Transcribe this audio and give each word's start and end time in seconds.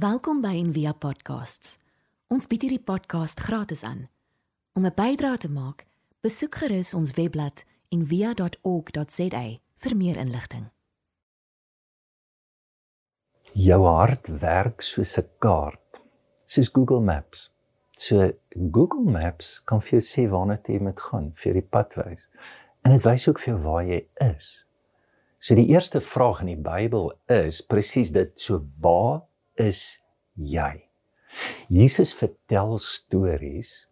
Welkom 0.00 0.38
by 0.40 0.54
Envia 0.56 0.94
Podcasts. 0.96 1.74
Ons 2.32 2.46
bied 2.48 2.62
hierdie 2.64 2.80
podcast 2.80 3.40
gratis 3.44 3.82
aan. 3.84 4.06
Om 4.72 4.86
'n 4.86 4.94
bydrae 4.96 5.36
te 5.36 5.50
maak, 5.50 5.84
besoek 6.24 6.54
gerus 6.54 6.94
ons 6.94 7.12
webblad 7.18 7.64
en 7.88 8.06
via.org.za 8.06 9.42
vir 9.76 9.96
meer 9.96 10.16
inligting. 10.16 10.70
Jou 13.52 13.84
hart 13.84 14.26
werk 14.40 14.80
soos 14.80 15.18
'n 15.18 15.28
kaart, 15.38 16.00
soos 16.46 16.70
Google 16.72 17.00
Maps. 17.00 17.52
So 17.96 18.32
Google 18.72 19.10
Maps 19.10 19.60
kan 19.64 19.80
vir 19.80 19.90
jou 19.90 20.00
sê 20.00 20.30
waarna 20.30 20.60
jy 20.64 20.78
moet 20.80 21.00
gaan, 21.00 21.32
vir 21.34 21.52
die 21.52 21.68
pad 21.70 21.94
wys. 21.94 22.28
En 22.84 22.90
dit 22.90 23.02
wys 23.02 23.28
ook 23.28 23.38
vir 23.38 23.54
jou 23.54 23.62
waar 23.62 23.84
jy 23.84 24.06
is. 24.16 24.64
So 25.38 25.54
die 25.54 25.68
eerste 25.68 26.00
vraag 26.00 26.40
in 26.40 26.46
die 26.46 26.70
Bybel 26.70 27.12
is 27.26 27.60
presies 27.60 28.12
dit, 28.12 28.40
so 28.40 28.66
waar 28.78 29.28
is 29.60 30.00
jy? 30.34 30.88
Jesus 31.70 32.14
vertel 32.16 32.78
stories 32.82 33.86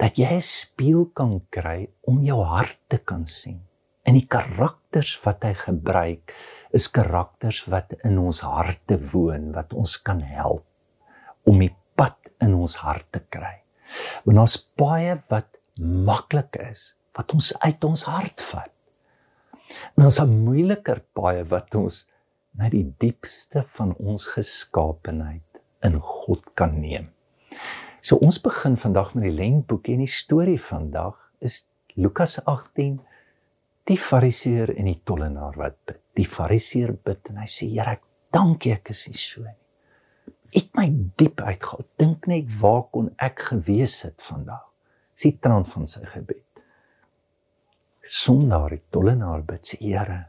dat 0.00 0.18
jy 0.18 0.26
'n 0.34 0.42
spieël 0.42 1.06
kan 1.14 1.40
kry 1.50 1.88
om 2.02 2.24
jou 2.24 2.42
hart 2.42 2.80
te 2.88 2.98
kan 2.98 3.26
sien. 3.26 3.60
En 4.04 4.14
die 4.14 4.26
karakters 4.26 5.20
wat 5.24 5.44
hy 5.44 5.54
gebruik 5.54 6.34
is 6.72 6.90
karakters 6.90 7.64
wat 7.70 7.94
in 8.04 8.18
ons 8.18 8.40
harte 8.40 8.98
woon 9.12 9.52
wat 9.52 9.72
ons 9.72 9.96
kan 10.02 10.20
help 10.20 10.64
om 11.46 11.58
die 11.58 11.74
pad 11.94 12.18
in 12.40 12.54
ons 12.54 12.76
hart 12.76 13.06
te 13.12 13.20
kry. 13.20 13.62
Want 14.24 14.38
ons 14.38 14.58
baie 14.76 15.22
wat 15.30 15.56
maklik 15.78 16.56
is 16.70 16.94
wat 17.14 17.32
ons 17.32 17.52
uit 17.62 17.84
ons 17.84 18.04
hart 18.10 18.42
vat. 18.50 18.72
En 19.96 20.04
ons 20.04 20.20
'n 20.20 20.44
moeiliker 20.44 21.02
baie 21.14 21.44
wat 21.44 21.74
ons 21.74 22.06
na 22.58 22.68
die 22.70 22.86
diepste 23.02 23.64
van 23.76 23.94
ons 23.98 24.28
geskaapenheid 24.34 25.62
in 25.84 25.98
God 26.00 26.46
kan 26.58 26.78
neem. 26.80 27.10
So 28.04 28.20
ons 28.22 28.38
begin 28.42 28.76
vandag 28.80 29.14
met 29.14 29.28
die 29.28 29.36
lentboekie 29.36 29.96
en 29.96 30.04
die 30.04 30.10
storie 30.10 30.60
vandag 30.60 31.16
is 31.44 31.64
Lukas 31.94 32.38
18 32.44 32.98
die 33.88 33.98
fariseer 34.00 34.72
en 34.74 34.88
die 34.88 35.00
tollenaar 35.04 35.56
wat 35.60 35.76
bid. 35.86 36.00
Die 36.16 36.28
fariseer 36.28 36.94
bid 37.04 37.30
en 37.30 37.42
hy 37.42 37.48
sê 37.50 37.68
Here, 37.72 37.98
dankie 38.32 38.74
ek 38.74 38.92
is 38.94 39.04
nie 39.10 39.20
so 39.20 39.44
nie. 39.44 39.56
Ek 40.54 40.70
my 40.78 40.86
diep 41.18 41.42
uitgehaal. 41.42 41.84
Dink 42.00 42.28
net 42.30 42.48
waar 42.60 42.84
kon 42.94 43.10
ek 43.22 43.48
gewees 43.50 43.98
het 44.06 44.22
vandag? 44.24 44.62
Sy 45.18 45.34
traan 45.42 45.66
van 45.68 45.88
sy 45.90 46.04
gebed. 46.12 46.42
Sondaar 48.04 48.76
die 48.76 48.82
tollenaar 48.94 49.44
bid 49.48 49.72
sê 49.72 49.80
Here, 49.82 50.24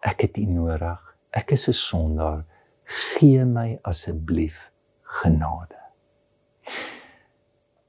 ek 0.00 0.20
het 0.26 0.38
U 0.38 0.44
nodig. 0.44 1.16
Ek 1.30 1.52
is 1.52 1.68
'n 1.68 1.72
sondaar. 1.72 2.44
Gee 2.84 3.44
my 3.44 3.78
asseblief 3.82 4.70
genade. 5.02 5.76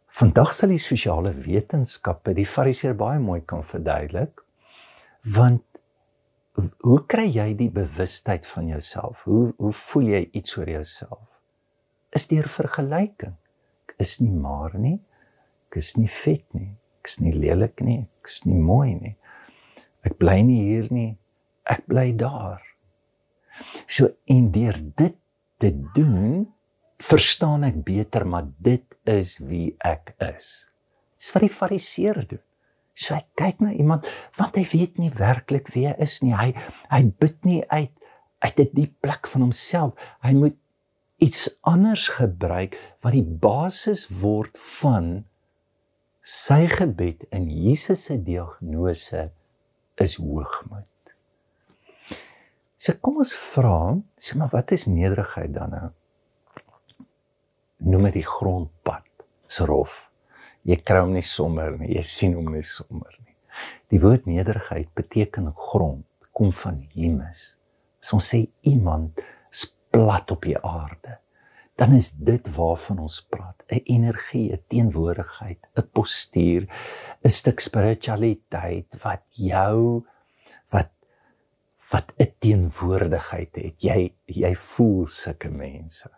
Vandag 0.08 0.53
sal 0.53 0.70
die 0.70 0.78
sosiale 0.78 1.31
wetenskappe 1.34 2.34
die 2.34 2.45
fariseer 2.45 2.94
baie 2.94 3.20
mooi 3.20 3.42
kan 3.42 3.64
verduidelik. 3.64 4.44
Want 5.36 5.64
hoe 6.84 7.00
kry 7.08 7.26
jy 7.31 7.53
die 7.58 7.70
bewustheid 7.73 8.46
van 8.48 8.68
jouself? 8.68 9.23
Hoe 9.23 9.53
hoe 9.58 9.73
voel 9.73 10.12
jy 10.12 10.22
iets 10.31 10.58
oor 10.58 10.70
jouself? 10.70 11.23
Is 12.12 12.28
deur 12.28 12.50
vergelyking. 12.52 13.38
Ek 13.88 13.96
is 14.03 14.20
nie 14.20 14.34
maar 14.34 14.75
nie. 14.78 15.00
Ek 15.72 15.80
is 15.80 15.96
nie 15.98 16.09
vet 16.12 16.46
nie. 16.53 16.73
Ek 17.02 17.09
is 17.09 17.18
nie 17.23 17.34
lelik 17.34 17.81
nie. 17.81 18.02
Ek 18.22 18.30
is 18.30 18.44
nie 18.46 18.59
mooi 18.59 18.94
nie. 19.00 19.16
Ek 20.03 20.20
bly 20.20 20.42
nie 20.44 20.62
hier 20.68 20.92
nie. 20.92 21.16
Ek 21.70 21.86
bly 21.90 22.12
daar. 22.17 22.62
So 23.88 24.09
en 24.26 24.52
deur 24.52 24.80
dit 24.98 25.17
te 25.62 25.72
doen, 25.95 26.48
verstaan 27.02 27.66
ek 27.68 27.81
beter 27.86 28.26
maar 28.28 28.48
dit 28.58 28.86
is 29.09 29.38
wie 29.44 29.76
ek 29.86 30.14
is. 30.22 30.68
Dis 31.18 31.34
wat 31.34 31.45
die 31.45 31.53
fariseer 31.53 32.23
doen. 32.28 32.44
So 32.98 33.16
hy 33.16 33.23
kyk 33.40 33.62
na 33.63 33.74
iemand 33.74 34.09
want 34.38 34.58
hy 34.59 34.66
weet 34.72 35.00
nie 35.02 35.12
werklik 35.16 35.72
wie 35.75 35.88
hy 35.90 35.96
is 36.03 36.19
nie. 36.25 36.35
Hy 36.35 36.52
hy 36.91 37.03
bid 37.22 37.38
nie 37.47 37.62
uit 37.69 37.94
uit 38.41 38.59
'n 38.59 38.69
diep 38.74 38.94
plek 39.02 39.28
van 39.30 39.41
homself. 39.41 39.94
Hy 40.25 40.34
moet 40.34 40.58
iets 41.22 41.58
anders 41.62 42.08
gebruik 42.18 42.78
wat 43.02 43.14
die 43.14 43.25
basis 43.25 44.08
word 44.09 44.58
van 44.81 45.25
sy 46.22 46.66
gebed 46.69 47.28
en 47.30 47.50
Jesus 47.50 48.06
se 48.09 48.18
diagnose 48.18 49.30
is 50.02 50.16
hoogmoed. 50.18 50.91
So 52.81 52.97
kom 52.97 53.19
ons 53.22 53.36
vra, 53.53 53.94
sê 54.18 54.38
maar 54.40 54.50
wat 54.50 54.72
is 54.74 54.88
nederigheid 54.90 55.53
dan 55.53 55.75
nou? 55.75 55.90
noem 57.81 58.09
dit 58.09 58.22
die 58.22 58.28
grondpad. 58.28 59.08
Dis 59.50 59.62
rof. 59.68 59.94
Jy 60.68 60.78
kry 60.86 61.02
hom 61.02 61.16
nie 61.16 61.25
sommer 61.25 61.74
nie, 61.80 61.96
jy 61.96 62.03
sien 62.06 62.38
hom 62.38 62.52
nie 62.53 62.66
sommer 62.68 63.14
nie. 63.24 63.36
Die 63.91 64.00
woord 64.02 64.28
nederigheid 64.30 64.91
beteken 64.97 65.50
grond, 65.58 66.06
kom 66.38 66.53
van 66.62 66.84
humus. 66.94 67.56
As 68.02 68.14
ons 68.16 68.30
sê 68.34 68.44
iemand 68.70 69.20
is 69.52 69.66
plat 69.94 70.30
op 70.31 70.46
die 70.46 70.58
aarde, 70.58 71.18
dan 71.80 71.96
is 71.97 72.12
dit 72.14 72.46
waarvan 72.53 73.02
ons 73.02 73.18
praat, 73.34 73.58
'n 73.70 73.81
energie, 73.86 74.53
'n 74.53 74.64
teenwoordigheid, 74.70 75.59
'n 75.78 75.90
postuur, 75.94 76.70
'n 77.25 77.30
stuk 77.30 77.59
spiritualiteit 77.59 79.02
wat 79.03 79.24
jou 79.31 80.06
wat 81.91 82.13
'n 82.18 82.34
teenwoordigheid 82.40 83.56
het. 83.56 83.75
Jy 83.78 84.13
jy 84.25 84.56
voel 84.56 85.07
sulke 85.07 85.50
mense. 85.50 86.09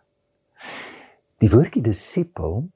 Die 1.37 1.49
woordjie 1.49 1.81
disipel 1.81 2.69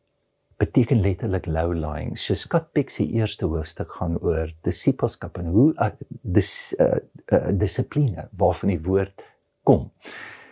beteken 0.58 1.02
letterlik 1.02 1.46
low 1.46 1.74
lying. 1.74 2.18
So 2.18 2.34
Scott 2.34 2.72
Peck 2.72 2.90
se 2.90 3.06
eerste 3.06 3.46
hoofstuk 3.46 3.92
gaan 3.92 4.18
oor 4.20 4.54
disipelskap 4.66 5.38
en 5.38 5.46
hoe 5.54 5.74
uh, 5.74 5.92
dis 6.22 6.76
uh, 6.80 6.98
uh, 7.26 7.52
dissipline 7.54 8.30
waarvan 8.32 8.74
die 8.74 8.82
woord 8.82 9.22
kom. 9.64 9.92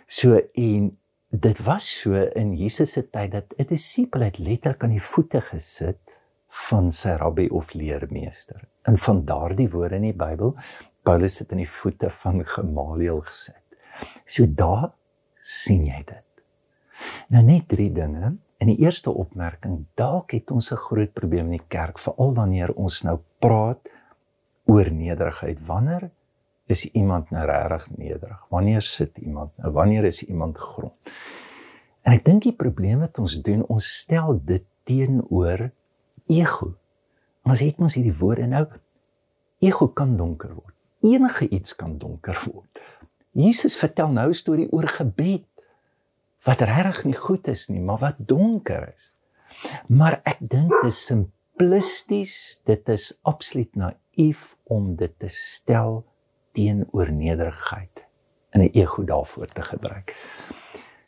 So 0.06 0.38
en 0.54 0.98
dit 1.28 1.62
was 1.66 1.88
so 2.00 2.14
in 2.14 2.54
Jesus 2.56 2.92
se 2.92 3.02
tyd 3.10 3.32
dat 3.32 3.54
'n 3.58 3.66
disipel 3.68 4.20
het 4.20 4.38
letterlik 4.38 4.82
aan 4.82 4.94
die 4.94 5.02
voete 5.02 5.40
gesit 5.40 5.98
van 6.68 6.92
sy 6.92 7.16
rabbi 7.20 7.48
of 7.48 7.74
leermeester. 7.74 8.62
En 8.82 8.96
van 8.96 9.24
daardie 9.24 9.68
woorde 9.70 9.98
in 9.98 10.02
die 10.02 10.16
Bybel, 10.16 10.54
Paulus 11.06 11.38
het 11.38 11.52
aan 11.54 11.62
die 11.62 11.70
voete 11.70 12.10
van 12.10 12.42
Gamaliel 12.50 13.20
gesit. 13.28 13.62
So 14.26 14.46
daar 14.50 14.90
sien 15.38 15.84
jy 15.86 16.00
dit. 16.08 16.42
Nou 17.30 17.44
net 17.46 17.68
drie 17.70 17.92
dinge. 17.94 18.34
In 18.58 18.70
die 18.72 18.80
eerste 18.82 19.12
opmerking, 19.12 19.84
dalk 20.00 20.32
het 20.34 20.50
ons 20.50 20.72
'n 20.72 20.82
groot 20.88 21.12
probleem 21.12 21.52
in 21.52 21.58
die 21.58 21.68
kerk, 21.68 21.98
veral 21.98 22.34
wanneer 22.34 22.72
ons 22.74 23.02
nou 23.02 23.18
praat 23.38 23.88
oor 24.64 24.90
nederigheid. 24.90 25.66
Wanneer 25.66 26.10
is 26.66 26.84
iemand 26.92 27.30
nou 27.30 27.46
regtig 27.46 27.96
nederig? 27.96 28.46
Wanneer 28.48 28.82
sit 28.82 29.18
iemand? 29.18 29.56
Nou 29.56 29.72
wanneer 29.72 30.04
is 30.04 30.22
iemand 30.22 30.58
grond? 30.58 30.94
En 32.02 32.12
ek 32.12 32.24
dink 32.24 32.42
die 32.42 32.56
probleem 32.56 32.98
wat 32.98 33.18
ons 33.18 33.42
doen, 33.42 33.62
ons 33.66 33.98
stel 33.98 34.40
dit 34.44 34.64
teenoor 34.84 35.70
ego. 36.26 36.74
Ons 37.42 37.60
het 37.60 37.78
mos 37.78 37.94
hierdie 37.94 38.18
woorde 38.18 38.46
nou 38.46 38.66
ego 39.58 39.88
kan 39.88 40.16
donker 40.16 40.54
word. 40.54 40.75
Enige 41.00 41.48
iets 41.48 41.74
kan 41.76 41.98
donker 41.98 42.42
word. 42.52 42.80
Jesus 43.30 43.76
vertel 43.76 44.08
nou 44.08 44.28
'n 44.28 44.34
storie 44.34 44.72
oor 44.72 44.88
gebed 44.88 45.44
wat 46.44 46.60
regtig 46.60 47.04
nie 47.04 47.18
goed 47.18 47.48
is 47.48 47.68
nie, 47.68 47.80
maar 47.80 47.98
wat 47.98 48.16
donker 48.18 48.92
is. 48.94 49.12
Maar 49.88 50.20
ek 50.24 50.36
dink 50.40 50.70
dit 50.70 50.92
is 50.92 51.04
simplisties, 51.04 52.60
dit 52.64 52.88
is 52.88 53.18
absoluut 53.22 53.74
naïef 53.74 54.56
om 54.64 54.94
dit 54.96 55.12
te 55.18 55.28
stel 55.28 56.04
teenoor 56.52 57.12
nederigheid 57.12 58.04
en 58.50 58.60
'n 58.60 58.70
ego 58.72 59.04
daarvoor 59.04 59.46
te 59.46 59.62
gebruik. 59.62 60.16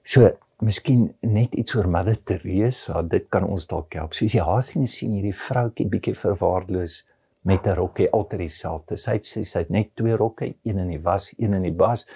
So, 0.03 0.37
miskien 0.59 1.15
net 1.21 1.55
iets 1.55 1.75
oor 1.75 1.89
Mother 1.89 2.23
Teresa, 2.23 3.03
dit 3.03 3.29
kan 3.29 3.45
ons 3.45 3.67
dalk 3.67 3.93
help. 3.95 4.15
Soos 4.15 4.33
jy 4.33 4.41
haar 4.41 4.63
sien 4.63 4.87
sien 4.87 5.13
hierdie 5.13 5.35
vroutjie 5.35 5.87
bietjie 5.87 6.15
verwaarloos 6.15 7.07
met 7.49 7.67
'n 7.67 7.77
rokkie 7.81 8.11
altyd 8.13 8.45
dieselfde. 8.45 8.97
Sy 8.97 9.19
het 9.19 9.25
sê 9.25 9.45
sy 9.45 9.59
het 9.65 9.71
net 9.71 9.97
twee 9.97 10.17
rokke, 10.17 10.55
een 10.65 10.79
in 10.79 10.89
die 10.89 11.03
was, 11.03 11.33
een 11.39 11.55
in 11.55 11.63
die 11.63 11.73
bas. 11.73 12.07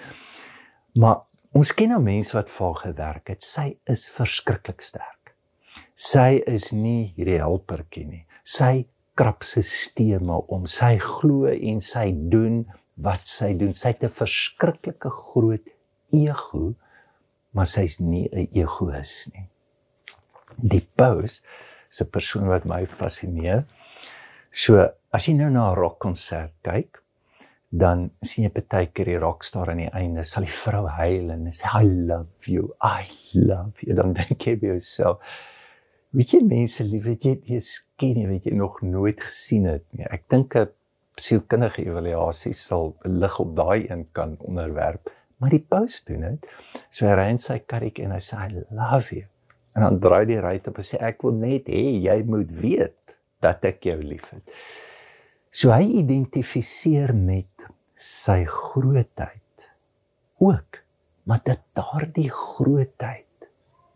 Maar 0.93 1.23
Ons 1.53 1.69
ken 1.77 1.91
nou 1.93 1.99
mense 2.01 2.33
wat 2.33 2.49
vir 2.49 2.77
gewerk 2.79 3.29
het. 3.29 3.43
Sy 3.45 3.75
is 3.89 4.07
verskriklik 4.09 4.81
sterk. 4.81 5.35
Sy 5.93 6.41
is 6.49 6.71
nie 6.73 7.11
hierdie 7.13 7.37
helpertjie 7.43 8.05
nie. 8.07 8.21
Sy 8.41 8.87
krap 9.17 9.45
sisteme 9.45 10.39
om. 10.49 10.65
Sy 10.65 10.95
glo 10.97 11.51
en 11.53 11.77
sy 11.83 12.07
doen 12.33 12.63
wat 12.97 13.29
sy 13.29 13.51
doen. 13.59 13.75
Sy 13.77 13.93
het 13.93 14.03
'n 14.03 14.09
verskriklike 14.09 15.11
groot 15.13 15.69
ego, 16.09 16.73
maar 17.53 17.69
sy's 17.69 17.99
nie 17.99 18.27
'n 18.33 18.49
egoïs 18.49 19.29
nie. 19.33 19.47
Die 20.57 20.87
Paus 20.97 21.41
is 21.91 22.01
'n 22.01 22.09
persoon 22.09 22.47
wat 22.47 22.65
my 22.65 22.87
fascineer. 22.87 23.65
So, 24.51 24.89
as 25.13 25.27
jy 25.29 25.35
nou 25.37 25.49
na 25.53 25.71
'n 25.71 25.77
rockkonsert 25.77 26.53
kyk, 26.65 27.03
dan 27.73 28.11
sien 28.21 28.45
jy 28.45 28.51
baie 28.53 28.87
keer 28.93 29.05
die 29.05 29.21
rockstar 29.21 29.69
aan 29.69 29.81
die 29.81 29.89
einde 29.93 30.23
sal 30.23 30.45
die 30.45 30.53
vrou 30.53 30.85
huil 30.87 31.31
en 31.33 31.47
sê 31.51 31.69
I 31.81 31.85
love 31.85 32.49
you, 32.49 32.73
I 32.81 33.09
love 33.33 33.81
you. 33.81 33.95
Dan 33.97 34.13
dink 34.13 34.45
jy 34.45 34.55
by 34.61 34.75
jouself, 34.75 35.17
weet 36.13 36.35
jy 36.35 36.41
mense 36.45 36.85
lief, 36.85 37.05
weet 37.05 37.25
jy 37.25 37.33
jy 37.55 37.59
sken 37.65 38.21
jy 38.21 38.27
weet 38.29 38.45
jy 38.45 38.53
nog 38.57 38.81
nooit 38.85 39.21
gesien 39.21 39.65
het 39.65 39.85
nie. 39.93 40.05
Ek 40.05 40.29
dink 40.29 40.55
'n 40.55 40.69
sielkundige 41.17 41.85
evaluasie 41.85 42.53
sal 42.53 42.95
lig 43.05 43.39
op 43.39 43.55
daai 43.55 43.89
een 43.89 44.07
kan 44.13 44.37
onderwerp, 44.39 45.09
maar 45.37 45.49
die 45.49 45.65
paus 45.69 46.03
doen 46.05 46.21
dit. 46.21 46.45
So 46.91 47.07
hy 47.07 47.13
ry 47.13 47.29
in 47.29 47.37
sy 47.37 47.59
karretjie 47.59 48.05
en 48.05 48.11
hy 48.11 48.21
sê 48.21 48.37
I 48.37 48.65
love 48.69 49.15
you. 49.15 49.25
En 49.75 49.81
dan 49.81 49.99
draai 49.99 50.25
die 50.25 50.41
ry 50.41 50.59
op 50.67 50.77
en 50.77 50.83
sê 50.83 51.01
ek 51.01 51.21
wil 51.23 51.33
net 51.33 51.67
hê 51.67 52.01
jy 52.01 52.23
moet 52.23 52.51
weet 52.61 53.17
dat 53.41 53.65
ek 53.65 53.83
jou 53.83 53.97
liefhet. 54.01 54.43
So 55.53 55.69
hy 55.69 55.85
identifiseer 56.01 57.11
met 57.13 57.67
sy 57.93 58.41
grootheid 58.49 59.67
ook, 60.41 60.79
maar 61.29 61.43
dat 61.45 61.61
daardie 61.77 62.31
grootheid 62.33 63.45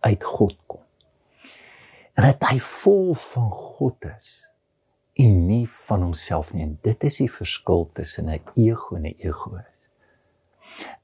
uit 0.05 0.23
God 0.23 0.53
kom. 0.69 0.83
En 2.13 2.29
dat 2.29 2.45
hy 2.51 2.59
vol 2.61 3.15
van 3.33 3.49
God 3.49 4.05
is 4.11 4.29
en 5.17 5.41
nie 5.49 5.65
van 5.87 6.05
homself 6.05 6.53
nie. 6.53 6.61
En 6.67 6.77
dit 6.85 7.03
is 7.09 7.19
die 7.23 7.31
verskil 7.31 7.89
tussen 7.97 8.29
'n 8.29 8.41
ego 8.53 8.95
en 8.95 9.09
'n 9.09 9.17
egoïs. 9.17 9.77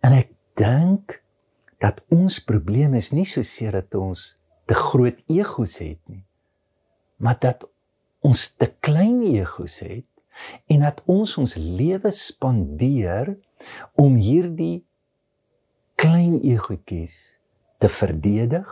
En 0.06 0.14
ek 0.14 0.30
dink 0.54 1.22
dat 1.80 2.02
ons 2.10 2.40
probleem 2.40 2.94
is 2.94 3.12
nie 3.12 3.26
so 3.26 3.42
seer 3.42 3.72
dat 3.72 3.96
ons 3.96 4.38
te 4.66 4.74
groot 4.74 5.20
egos 5.28 5.78
het 5.78 6.00
nie, 6.08 6.24
maar 7.18 7.40
dat 7.40 7.66
ons 8.22 8.56
te 8.56 8.74
klein 8.80 9.24
egos 9.24 9.80
het 9.80 10.13
en 10.68 10.86
dat 10.86 11.02
ons 11.06 11.38
ons 11.38 11.56
lewe 11.56 12.12
spandeer 12.12 13.36
om 14.00 14.16
hierdie 14.16 14.84
klein 16.00 16.40
egotjies 16.42 17.38
te 17.80 17.90
verdedig 17.92 18.70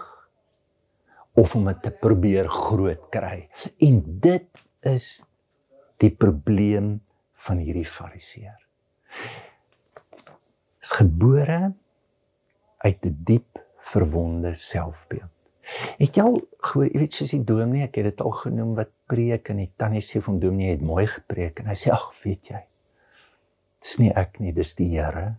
of 1.33 1.55
om 1.55 1.69
dit 1.69 1.81
te 1.83 1.91
probeer 1.91 2.49
groot 2.51 3.03
kry. 3.13 3.47
En 3.79 4.01
dit 4.23 4.63
is 4.87 5.05
die 6.01 6.11
probleem 6.11 6.97
van 7.45 7.61
hierdie 7.61 7.87
fariseer. 7.87 8.57
Is 10.81 10.91
gebore 10.97 11.73
uit 12.81 12.97
'n 12.97 13.07
die 13.07 13.17
diep 13.23 13.61
verwonde 13.77 14.53
selfbeeld. 14.53 15.29
Het 15.97 16.15
jy 16.15 16.23
al 16.23 16.39
gehoor, 16.57 16.87
jy 16.89 16.99
weet 16.99 17.13
soos 17.13 17.31
die 17.31 17.43
dominee, 17.43 17.83
ek 17.83 17.95
het 17.95 18.03
dit 18.03 18.21
al 18.21 18.31
genoem 18.31 18.73
wat 18.75 18.89
preek 19.11 19.51
en 19.51 19.61
die 19.61 19.69
tannie 19.79 20.03
sê 20.05 20.21
van 20.23 20.39
dominee 20.39 20.75
het 20.75 20.83
mooi 20.85 21.05
gepreek 21.11 21.61
en 21.61 21.71
hy 21.71 21.77
sê 21.77 21.91
ag, 21.93 22.09
weet 22.23 22.51
jy. 22.53 22.61
Dis 23.81 23.97
nie 23.99 24.11
ek 24.17 24.39
nie, 24.39 24.53
dis 24.55 24.73
die 24.77 24.87
Here. 24.93 25.33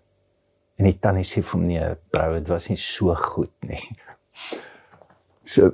En 0.80 0.88
die 0.88 0.96
tannie 0.98 1.26
sê 1.28 1.44
vir 1.46 1.62
nee, 1.62 1.88
vrou, 2.12 2.28
dit 2.38 2.50
was 2.52 2.68
nie 2.72 2.80
so 2.80 3.16
goed 3.32 3.54
nie. 3.68 3.82
So 5.52 5.72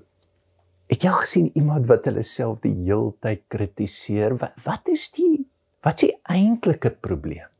het 0.88 1.02
gesien 1.04 1.50
iemand 1.60 1.84
wat 1.90 2.06
hulle 2.08 2.22
self 2.24 2.62
die 2.62 2.72
heeltyd 2.86 3.42
kritiseer. 3.52 4.32
Wat, 4.40 4.54
wat 4.64 4.88
is 4.88 5.10
die 5.12 5.44
wat 5.84 6.00
is 6.00 6.08
die 6.08 6.14
eintlike 6.24 6.94
probleem? 7.04 7.50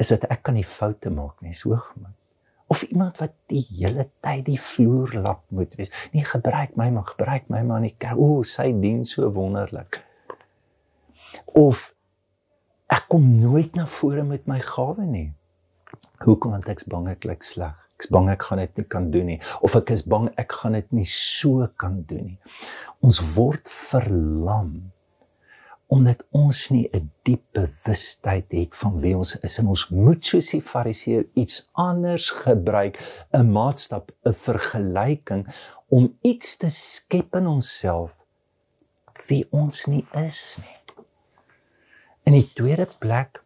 Is 0.00 0.08
dit 0.14 0.24
ek 0.32 0.40
kan 0.48 0.56
nie 0.56 0.64
foute 0.64 1.12
maak 1.12 1.44
nie, 1.44 1.52
so 1.52 1.74
hoogmoed 1.74 2.16
of 2.66 2.82
iemand 2.82 3.18
wat 3.22 3.34
die 3.50 3.62
hele 3.70 4.08
tyd 4.24 4.44
die 4.48 4.58
vloer 4.60 5.14
lap 5.14 5.44
moet 5.54 5.74
wees. 5.78 5.92
Nee, 6.12 6.24
gebruik 6.26 6.74
my 6.76 6.88
maar, 6.90 7.06
gebruik 7.12 7.48
my 7.52 7.62
maar 7.66 7.82
nie. 7.84 7.94
O, 8.16 8.42
sy 8.42 8.72
dien 8.80 9.04
so 9.06 9.28
wonderlik. 9.32 10.00
Of 11.54 11.92
ek 12.92 13.06
kom 13.12 13.28
nooit 13.40 13.74
na 13.78 13.86
vore 13.86 14.24
met 14.26 14.46
my 14.50 14.58
gawe 14.62 15.06
nie. 15.06 15.30
Hoekom 16.24 16.56
want 16.56 16.68
ek's 16.70 16.88
bang 16.90 17.10
ek 17.12 17.26
lyk 17.28 17.46
sleg. 17.46 17.76
Ek's 17.96 18.10
bang 18.12 18.28
ek 18.28 18.42
gaan 18.48 18.60
dit 18.60 18.76
nie 18.76 18.88
kan 18.92 19.06
doen 19.08 19.30
nie 19.30 19.38
of 19.64 19.72
ek 19.78 19.94
is 19.94 20.02
bang 20.04 20.26
ek 20.36 20.52
gaan 20.52 20.74
dit 20.76 20.90
nie 20.92 21.06
so 21.08 21.64
kan 21.80 22.02
doen 22.08 22.32
nie. 22.32 22.38
Ons 23.00 23.22
word 23.36 23.70
verlam 23.88 24.92
omdat 25.86 26.24
ons 26.30 26.68
nie 26.74 26.88
'n 26.92 27.10
diep 27.22 27.42
bewustheid 27.52 28.50
het 28.50 28.74
van 28.74 29.00
wie 29.00 29.16
ons 29.16 29.38
is 29.40 29.58
en 29.58 29.66
ons 29.66 29.88
moet 29.88 30.26
soos 30.26 30.50
die 30.50 30.62
fariseer 30.62 31.26
iets 31.34 31.68
anders 31.72 32.30
gebruik 32.30 32.98
'n 33.32 33.50
maatstaf 33.52 34.02
'n 34.24 34.32
vergelyking 34.32 35.46
om 35.88 36.16
iets 36.22 36.56
te 36.56 36.70
skep 36.70 37.34
in 37.34 37.46
onsself 37.46 38.16
wie 39.26 39.46
ons 39.50 39.86
nie 39.86 40.04
is 40.12 40.56
nie. 40.58 41.04
In 42.22 42.32
die 42.32 42.52
tweede 42.54 42.88
plek 42.98 43.42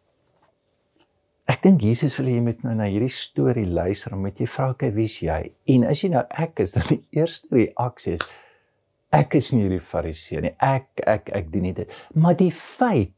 ek 1.45 1.61
dink 1.61 1.81
Jesus 1.81 2.17
wil 2.17 2.29
jy 2.31 2.39
moet 2.41 2.63
nou 2.63 2.73
na 2.75 2.87
hierdie 2.87 3.11
storie 3.11 3.67
luister 3.67 4.13
om 4.13 4.21
met 4.21 4.39
jy 4.39 4.47
vra 4.47 4.73
kyk 4.73 4.93
wie's 4.95 5.19
jy? 5.21 5.51
En 5.65 5.83
as 5.83 6.01
jy 6.01 6.09
nou 6.09 6.23
ek 6.29 6.59
is 6.59 6.71
dan 6.71 6.87
die 6.87 7.03
eerste 7.11 7.47
reaksie 7.51 8.13
is 8.13 8.29
ek 9.11 9.35
is 9.39 9.51
nie 9.55 9.67
die 9.71 9.81
fariseer 9.83 10.45
nie. 10.45 10.53
Ek 10.57 11.03
ek 11.07 11.31
ek 11.35 11.49
doen 11.53 11.67
nie 11.67 11.75
dit. 11.77 11.95
Maar 12.15 12.37
die 12.39 12.51
feit 12.55 13.15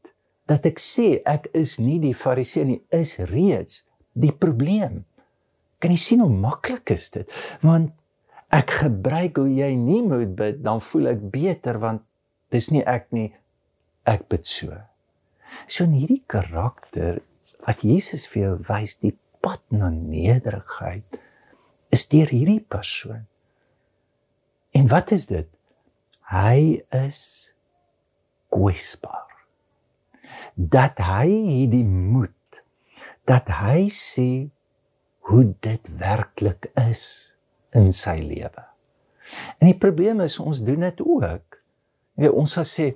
dat 0.50 0.66
ek 0.68 0.80
sê 0.82 1.20
ek 1.28 1.48
is 1.56 1.78
nie 1.80 1.98
die 2.02 2.14
fariseer 2.16 2.68
nie, 2.68 2.80
is 2.92 3.16
reeds 3.30 3.84
die 4.12 4.32
probleem. 4.32 5.04
Kan 5.80 5.94
jy 5.94 6.00
sien 6.00 6.24
hoe 6.24 6.32
maklik 6.32 6.92
is 6.94 7.08
dit? 7.14 7.30
Want 7.64 7.94
ek 8.54 8.76
gebruik 8.84 9.40
hoe 9.40 9.50
jy 9.50 9.72
nie 9.78 10.02
moet 10.06 10.34
bid, 10.38 10.60
dan 10.64 10.82
voel 10.84 11.10
ek 11.14 11.24
beter 11.32 11.80
want 11.82 12.04
dis 12.54 12.70
nie 12.74 12.84
ek 12.86 13.10
nie. 13.16 13.30
Ek 14.04 14.26
bid 14.28 14.44
so. 14.46 14.76
So 15.66 15.86
in 15.86 15.96
hierdie 15.96 16.22
karakter 16.28 17.22
wat 17.64 17.84
Jesus 17.86 18.26
vir 18.28 18.42
jou 18.42 18.54
wys, 18.68 18.98
die 19.00 19.14
pad 19.44 19.62
na 19.72 19.88
nederigheid 19.92 21.18
is 21.94 22.04
deur 22.12 22.28
hierdie 22.28 22.60
persoon. 22.60 23.24
En 24.74 24.88
wat 24.90 25.12
is 25.14 25.28
dit? 25.30 25.48
Hy 26.32 26.82
is 26.94 27.20
kwesbaar. 28.54 29.32
Dat 30.54 31.00
hy 31.02 31.28
het 31.28 31.72
die 31.74 31.86
moed 31.86 32.32
dat 33.28 33.48
hy 33.60 33.88
sê 33.92 34.28
hoe 35.28 35.44
dit 35.64 35.90
werklik 35.98 36.68
is 36.80 37.34
in 37.74 37.90
sy 37.92 38.18
lewe. 38.20 38.64
En 39.58 39.70
die 39.70 39.78
probleem 39.80 40.20
is 40.24 40.36
ons 40.40 40.60
doen 40.64 40.84
dit 40.84 41.00
ook. 41.00 41.60
Weet 42.20 42.36
ons 42.36 42.56
sê 42.68 42.92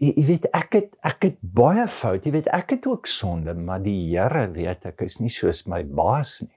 jy, 0.00 0.12
weet 0.26 0.48
ek 0.56 0.78
het 0.78 0.96
ek 1.06 1.28
het 1.28 1.38
baie 1.40 1.86
fout. 1.92 2.24
Jy 2.24 2.32
weet 2.38 2.50
ek 2.56 2.76
het 2.76 2.88
ook 2.88 3.08
sonde, 3.10 3.54
maar 3.54 3.84
die 3.84 3.98
Here 4.08 4.46
weet 4.56 4.88
ek 4.88 5.04
is 5.06 5.20
nie 5.20 5.32
soos 5.32 5.64
my 5.70 5.82
baas 5.84 6.38
nie. 6.44 6.56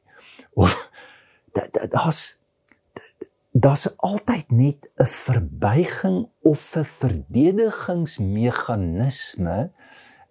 Of 0.56 0.76
daar's 1.94 2.39
daar's 3.52 3.98
altyd 3.98 4.52
net 4.52 4.92
'n 4.96 5.06
verbuiging 5.06 6.30
of 6.40 6.76
'n 6.76 6.84
verdedigingsmeganisme 6.84 9.72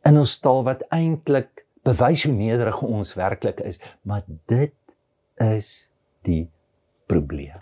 in 0.02 0.18
ons 0.18 0.38
taal 0.38 0.62
wat 0.62 0.86
eintlik 0.88 1.66
bewys 1.82 2.24
hoe 2.24 2.34
nederig 2.34 2.82
ons 2.82 3.14
werklik 3.14 3.60
is, 3.60 3.80
maar 4.02 4.22
dit 4.46 4.74
is 5.34 5.90
die 6.22 6.50
probleem. 7.06 7.60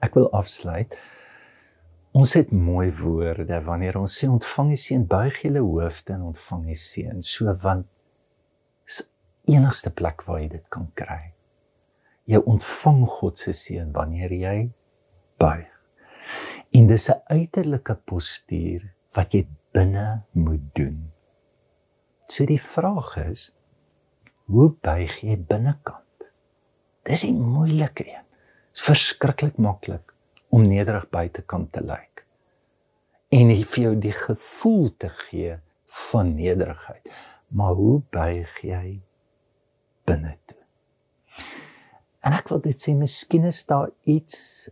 Ek 0.00 0.14
wil 0.14 0.30
afsluit. 0.30 0.98
Ons 2.10 2.32
het 2.32 2.50
mooi 2.50 2.92
woorde 2.92 3.62
wanneer 3.62 3.98
ons 3.98 4.24
sê 4.24 4.28
ontvang 4.28 4.68
die 4.68 4.76
seën 4.76 5.06
buig 5.06 5.42
julle 5.42 5.58
hoofde 5.58 6.12
en 6.12 6.22
ontvang 6.22 6.66
die 6.66 6.74
seën, 6.74 7.22
so 7.22 7.54
want 7.54 7.86
is 8.86 9.10
enigste 9.44 9.90
plek 9.90 10.22
waar 10.22 10.40
jy 10.40 10.48
dit 10.48 10.68
kan 10.68 10.90
kry 10.94 11.35
jy 12.26 12.40
ontvang 12.42 13.04
God 13.18 13.38
se 13.38 13.54
seën 13.54 13.92
wanneer 13.94 14.32
jy 14.34 14.56
buig. 15.38 15.72
En 16.74 16.86
dis 16.86 17.08
'n 17.10 17.22
uiterlike 17.26 17.94
postuur 18.04 18.82
wat 19.14 19.32
jy 19.32 19.46
binne 19.72 20.22
moet 20.32 20.74
doen. 20.74 21.12
So 22.26 22.44
die 22.46 22.60
vraag 22.60 23.16
is, 23.30 23.52
hoe 24.44 24.74
buig 24.80 25.20
jy 25.22 25.36
binnekant? 25.36 26.26
Dis 27.02 27.24
'n 27.24 27.40
moeilike 27.40 28.04
een. 28.04 28.24
Dit 28.72 28.82
is 28.82 28.82
verskriklik 28.82 29.56
maklik 29.56 30.14
om 30.48 30.66
nederig 30.66 31.08
buitekant 31.10 31.72
te 31.72 31.80
lyk. 31.80 32.26
En 33.28 33.48
vir 33.54 33.82
jou 33.82 33.96
die 33.98 34.12
gevoel 34.12 34.96
te 34.96 35.08
gee 35.08 35.58
van 36.10 36.34
nederigheid. 36.34 37.08
Maar 37.48 37.74
hoe 37.74 38.02
buig 38.10 38.60
jy 38.62 39.00
binne 40.04 40.36
toe? 40.46 40.55
En 42.26 42.34
ek 42.34 42.50
wil 42.50 42.62
dit 42.64 42.80
sê, 42.80 42.94
miskien 42.98 43.46
is 43.46 43.60
daar 43.68 43.92
iets 44.10 44.66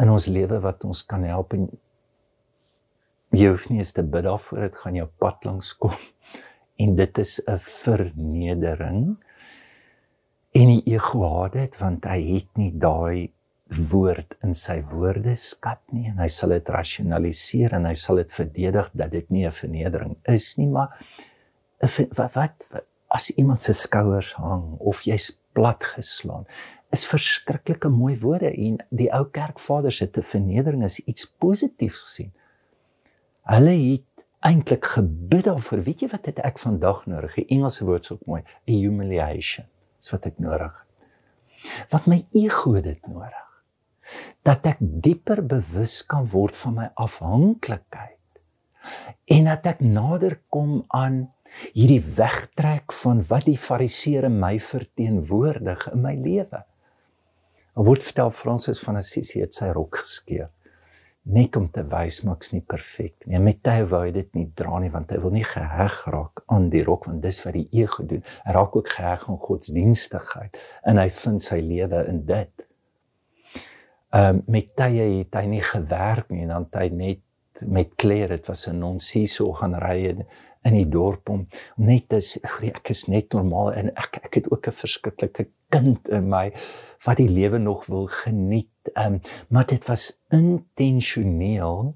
in 0.00 0.12
ons 0.12 0.28
lewe 0.32 0.60
wat 0.64 0.84
ons 0.88 1.02
kan 1.08 1.24
help 1.28 1.52
en 1.56 1.68
jy 3.36 3.50
hoef 3.50 3.66
nie 3.68 3.82
eens 3.82 3.92
te 3.96 4.04
bid 4.04 4.24
daarvoor, 4.24 4.62
dit 4.64 4.80
gaan 4.80 4.96
jou 4.96 5.08
pad 5.20 5.48
langs 5.48 5.74
kom. 5.80 5.96
En 6.76 6.90
dit 6.92 7.18
is 7.18 7.40
'n 7.48 7.56
vernedering. 7.56 9.16
En 10.52 10.66
die 10.68 10.82
ego 10.92 11.22
haat 11.24 11.52
dit 11.52 11.78
want 11.80 12.04
hy 12.04 12.20
het 12.34 12.50
nie 12.60 12.72
daai 12.72 13.32
woord 13.90 14.36
in 14.44 14.52
sy 14.54 14.82
woordeskat 14.82 15.80
nie 15.92 16.06
en 16.10 16.18
hy 16.18 16.28
sal 16.28 16.52
dit 16.52 16.68
rasionaliseer 16.68 17.72
en 17.72 17.88
hy 17.88 17.94
sal 17.94 18.20
dit 18.20 18.32
verdedig 18.32 18.90
dat 18.92 19.10
dit 19.10 19.30
nie 19.30 19.46
'n 19.46 19.52
vernedering 19.52 20.16
is 20.24 20.56
nie, 20.56 20.68
maar 20.68 20.92
wat, 21.80 22.36
wat, 22.36 22.66
wat 22.70 22.84
as 23.08 23.30
iemand 23.30 23.62
se 23.62 23.72
skouers 23.72 24.34
hang 24.34 24.76
of 24.78 25.02
jy's 25.02 25.38
plat 25.52 25.82
geslaan 25.82 26.46
is 26.94 27.06
verskriklike 27.08 27.88
mooi 27.92 28.14
woorde 28.20 28.50
en 28.50 28.78
die 28.94 29.08
ou 29.14 29.24
kerkvaders 29.30 30.00
het 30.04 30.12
te 30.16 30.22
vernedering 30.22 30.84
is 30.86 31.00
iets 31.04 31.26
positiefs 31.38 32.02
gesien. 32.06 32.32
Hulle 33.46 33.74
het 33.74 34.26
eintlik 34.46 34.84
gebid 34.96 35.46
daarvoor. 35.48 35.82
Weet 35.86 36.04
jy 36.04 36.10
wat 36.12 36.28
het 36.30 36.42
ek 36.46 36.60
vandag 36.62 37.04
nodig? 37.10 37.34
Die 37.40 37.48
Engelse 37.56 37.86
woord 37.86 38.06
is 38.06 38.12
ook 38.14 38.26
mooi, 38.30 38.42
a 38.42 38.72
humiliation. 38.72 39.66
Dis 40.00 40.12
wat 40.14 40.28
ek 40.30 40.38
nodig 40.42 40.74
het. 40.74 40.84
Wat 41.90 42.06
my 42.06 42.20
ego 42.36 42.76
dit 42.78 43.08
nodig. 43.10 43.42
Dat 44.46 44.66
ek 44.70 44.78
dieper 44.80 45.42
bewus 45.46 45.98
kan 46.06 46.28
word 46.30 46.56
van 46.60 46.76
my 46.78 46.90
afhanklikheid. 46.94 48.14
En 49.26 49.48
dat 49.50 49.66
ek 49.66 49.82
nader 49.82 50.38
kom 50.52 50.84
aan 50.94 51.24
hierdie 51.72 52.02
wegtrek 52.16 52.94
van 53.00 53.24
wat 53.30 53.48
die 53.48 53.58
fariseëre 53.58 54.30
my 54.30 54.56
verteenwoordig 54.62 55.88
in 55.90 56.02
my 56.04 56.14
lewe. 56.14 56.62
Al 57.76 57.84
word 57.84 58.02
vertel 58.02 58.30
Fransis 58.30 58.80
van 58.80 58.96
Assisi 58.96 59.40
het 59.40 59.54
sy 59.54 59.68
rok 59.76 60.00
geskeur 60.02 60.50
net 61.26 61.56
om 61.58 61.66
te 61.74 61.82
wys 61.90 62.20
maak's 62.26 62.52
nie 62.52 62.62
perfek 62.62 63.26
nie. 63.26 63.40
Met 63.42 63.58
tye 63.66 63.82
wou 63.90 64.04
hy 64.04 64.12
dit 64.14 64.28
nie 64.38 64.46
dra 64.58 64.78
nie 64.82 64.92
want 64.92 65.10
hy 65.10 65.18
wil 65.24 65.34
nie 65.34 65.46
geheg 65.46 65.96
raak 66.12 66.44
aan 66.54 66.68
die 66.70 66.84
rok 66.86 67.08
want 67.10 67.24
dis 67.24 67.40
wat 67.42 67.56
die 67.56 67.66
ego 67.74 68.06
doen. 68.06 68.22
Hy 68.46 68.54
raak 68.54 68.76
ook 68.78 68.92
geheg 68.94 69.26
aan 69.26 69.40
godsdienstigheid 69.42 70.60
en 70.86 71.02
hy 71.02 71.08
vind 71.18 71.42
sy 71.42 71.58
lewe 71.64 72.04
in 72.12 72.22
dit. 72.28 72.66
Ehm 74.14 74.38
um, 74.38 74.42
met 74.54 74.70
tye 74.78 75.08
het 75.18 75.34
hy 75.34 75.46
nie 75.50 75.64
gewerk 75.66 76.30
nie 76.30 76.46
en 76.46 76.54
dan 76.54 76.68
hy 76.78 76.88
net 76.94 77.22
met 77.66 77.94
klere 77.98 78.36
dit 78.36 78.46
was 78.46 78.68
'n 78.68 78.78
nonsiso 78.78 79.52
gaan 79.52 79.74
ry 79.74 80.14
in 80.66 80.74
die 80.74 80.88
dorp 80.90 81.30
om 81.30 81.46
net 81.76 82.08
te 82.10 82.20
sê 82.24 82.42
ek 82.72 82.90
is 82.94 83.06
net 83.12 83.36
normaal 83.36 83.72
en 83.78 83.92
ek 83.94 84.18
ek 84.24 84.40
het 84.40 84.50
ook 84.50 84.66
'n 84.66 84.80
verskriklike 84.82 85.46
kind 85.70 86.08
in 86.08 86.28
my 86.28 86.50
wat 87.06 87.16
die 87.16 87.30
lewe 87.30 87.58
nog 87.58 87.86
wil 87.86 88.06
geniet. 88.06 88.90
Um, 88.94 89.20
maar 89.48 89.66
dit 89.66 89.86
was 89.86 90.18
intentioneel 90.30 91.94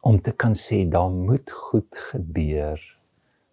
om 0.00 0.20
te 0.22 0.32
kan 0.32 0.54
sê 0.54 0.88
daar 0.88 1.10
moet 1.10 1.50
goed 1.50 1.98
gebeur 2.10 2.80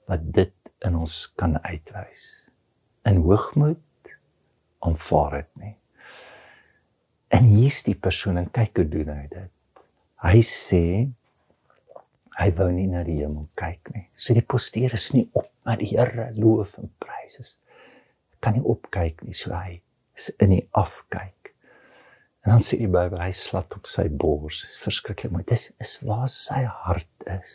wat 0.06 0.34
dit 0.34 0.54
in 0.86 0.96
ons 0.96 1.34
kan 1.36 1.58
uitwys. 1.64 2.50
In 3.06 3.22
hoogmoed 3.26 3.80
aanvaar 4.80 5.32
dit 5.32 5.64
nie. 5.64 5.76
En 7.34 7.44
hier's 7.50 7.84
die 7.84 7.96
persoon 7.96 8.38
en 8.38 8.52
kyk 8.52 8.78
hoe 8.78 8.88
doen 8.90 9.10
hy 9.10 9.28
dit. 9.32 9.52
Hy 10.24 10.40
sê 10.46 10.86
hy 12.40 12.50
wou 12.58 12.70
nie 12.74 12.88
na 12.90 13.04
die 13.06 13.20
hemel 13.22 13.48
kyk 13.60 13.92
nie. 13.94 14.08
So 14.18 14.36
die 14.36 14.46
posteer 14.46 14.94
is 14.98 15.12
nie 15.14 15.28
op 15.38 15.50
na 15.68 15.76
die 15.80 15.92
Here 15.92 16.32
loof 16.38 16.78
en 16.82 16.90
prys. 17.02 17.56
Kan 18.44 18.58
nie 18.58 18.66
opkyk 18.66 19.24
nie, 19.24 19.36
so 19.38 19.54
hy 19.56 19.80
is 20.18 20.32
in 20.44 20.56
die 20.56 20.64
afkyk. 20.78 21.54
En 22.44 22.56
dan 22.56 22.64
sê 22.64 22.80
die 22.82 22.92
Bybel 22.92 23.22
hy 23.22 23.32
slat 23.38 23.72
op 23.78 23.88
sy 23.88 24.10
bors. 24.10 24.64
Dis 24.66 24.82
verskriklik 24.84 25.32
mooi. 25.32 25.46
Dis 25.48 25.70
is 25.82 25.96
waar 26.04 26.28
sy 26.32 26.66
hart 26.84 27.30
is. 27.32 27.54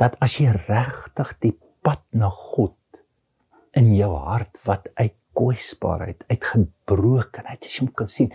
Dat 0.00 0.16
as 0.24 0.38
jy 0.40 0.54
regtig 0.54 1.34
die 1.44 1.56
pad 1.84 2.00
na 2.16 2.30
God 2.32 2.78
in 3.76 3.92
jou 3.94 4.14
hart 4.16 4.56
wat 4.64 4.88
uit 4.96 5.16
kwesbaarheid, 5.36 6.24
uit 6.32 6.46
gebrokenheid, 6.54 7.60
as 7.60 7.76
jy 7.76 7.84
hom 7.84 7.92
kan 7.96 8.08
sien, 8.10 8.32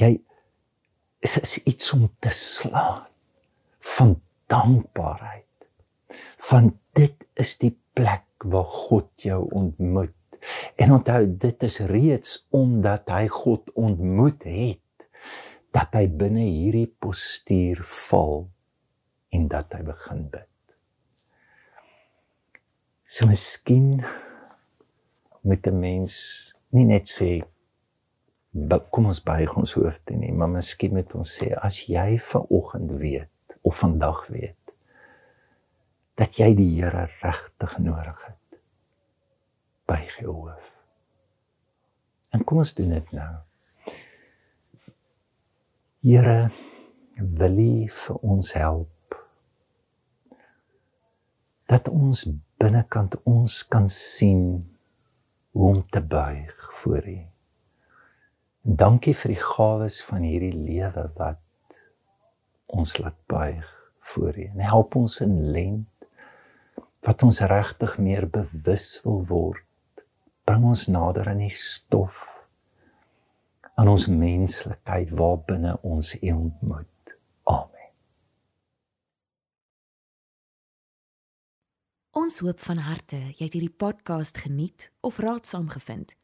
jy 0.00 0.16
is, 1.24 1.36
is 1.38 1.54
iets 1.68 1.92
om 1.94 2.08
te 2.24 2.32
slaan 2.34 3.04
van 3.96 4.20
dankbaarheid. 4.46 5.44
Van 6.50 6.72
dit 6.92 7.28
is 7.34 7.56
die 7.60 7.74
plek 7.92 8.24
waar 8.44 8.64
God 8.64 9.10
jou 9.22 9.50
ontmoet. 9.50 10.14
En 10.76 10.92
onthou 10.92 11.24
dit 11.36 11.62
is 11.62 11.78
reeds 11.90 12.46
omdat 12.54 13.10
hy 13.10 13.26
God 13.32 13.72
ontmoet 13.72 14.44
het 14.46 15.08
dat 15.74 15.92
hy 15.98 16.06
binne 16.08 16.46
hierdie 16.46 16.88
postuur 16.88 17.82
val 18.08 18.46
en 19.34 19.48
dat 19.52 19.74
hy 19.76 19.82
begin 19.84 20.24
bid. 20.32 20.46
So 23.08 23.28
miskien 23.28 24.04
met 25.40 25.66
'n 25.66 25.78
mens 25.80 26.14
nie 26.70 26.84
net 26.84 27.08
sê 27.08 27.42
kom 28.90 29.06
ons 29.06 29.22
buig 29.22 29.56
ons 29.56 29.74
hoofde 29.74 30.16
nie, 30.16 30.32
maar 30.32 30.48
miskien 30.48 30.92
moet 30.92 31.14
ons 31.14 31.38
sê 31.40 31.52
as 31.56 31.86
jy 31.86 32.18
ver 32.18 32.44
oggend 32.48 32.90
weet 33.00 33.28
of 33.68 33.78
vandag 33.78 34.26
weet 34.32 34.72
dat 36.18 36.38
jy 36.40 36.54
die 36.56 36.70
Here 36.78 37.04
regtig 37.20 37.76
nodig 37.78 38.18
het 38.24 38.60
by 39.88 40.00
geloof. 40.16 40.72
En 42.32 42.44
kom 42.44 42.60
ons 42.64 42.74
doen 42.74 42.90
dit 42.96 43.12
nou. 43.16 43.34
Here 46.04 46.50
wil 47.16 47.60
U 47.62 47.72
vir 48.00 48.20
ons 48.34 48.52
help 48.56 49.16
dat 51.68 51.88
ons 51.92 52.24
binnekant 52.60 53.18
ons 53.28 53.58
kan 53.68 53.88
sien 53.92 54.44
hoe 55.52 55.74
om 55.74 55.82
te 55.92 56.00
buig 56.00 56.70
voor 56.80 57.04
U. 57.04 57.18
Dankie 58.62 59.14
vir 59.16 59.36
die 59.36 59.44
gawes 59.44 60.00
van 60.08 60.24
hierdie 60.24 60.56
lewe 60.56 61.08
wat 61.20 61.44
ons 62.68 62.96
laat 63.00 63.16
buig 63.26 63.68
voor 64.12 64.38
U. 64.38 64.44
En 64.54 64.60
help 64.60 64.96
ons 64.96 65.20
in 65.24 65.50
lent 65.50 65.86
wat 67.06 67.22
ons 67.22 67.40
regtig 67.40 67.98
meer 67.98 68.28
bewus 68.28 69.00
wil 69.04 69.22
word. 69.26 69.64
Bring 70.44 70.64
ons 70.64 70.86
nader 70.86 71.28
aan 71.28 71.44
die 71.44 71.54
stof 71.54 72.26
aan 73.78 73.88
ons 73.88 74.08
menslikheid 74.10 75.10
waarbinne 75.14 75.76
ons 75.86 76.14
U 76.18 76.30
ontmoet. 76.32 77.12
Amen. 77.46 77.92
Ons 82.10 82.40
hoop 82.42 82.60
van 82.66 82.82
harte 82.82 83.20
jy 83.20 83.44
het 83.44 83.54
hierdie 83.54 83.76
podcast 83.84 84.40
geniet 84.42 84.90
of 85.00 85.20
raadsaam 85.22 85.70
gevind. 85.70 86.16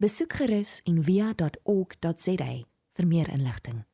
Besoek 0.00 0.38
gerus 0.40 0.78
en 0.88 1.02
via.ok.za 1.04 2.50
vir 2.96 3.06
meer 3.06 3.28
inligting. 3.36 3.84